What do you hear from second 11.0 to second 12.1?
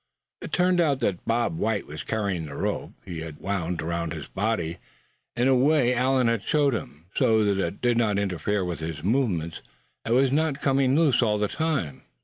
all the time.